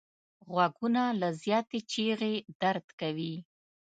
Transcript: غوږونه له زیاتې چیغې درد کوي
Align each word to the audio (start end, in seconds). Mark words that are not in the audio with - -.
غوږونه 0.51 1.03
له 1.21 1.27
زیاتې 1.43 1.79
چیغې 1.91 2.33
درد 2.61 2.85
کوي 2.99 3.35